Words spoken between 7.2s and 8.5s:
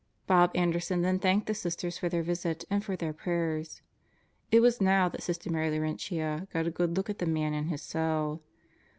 man and his cell.